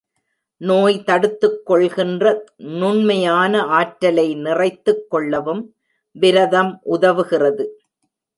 [0.61, 2.43] நோய் தடுத்துக் கொள்கின்ற
[2.55, 5.75] நுண்மையான ஆற்றலை நிறைத்துக் கொள்ளவும்
[6.15, 7.65] விரதம் உதவுகிறது.